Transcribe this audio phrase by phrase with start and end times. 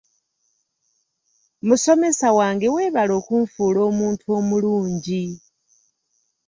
[1.67, 5.23] Musomesa wange weebale okunfuula omuntu omulungi.